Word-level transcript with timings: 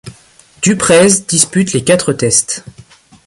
Du 0.63 0.77
Preez 0.77 1.21
dispute 1.27 1.73
les 1.73 1.83
quatre 1.83 2.11
tests. 2.11 2.63